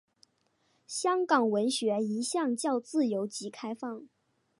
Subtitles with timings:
[0.87, 4.03] 香港文学一向较自由及开放。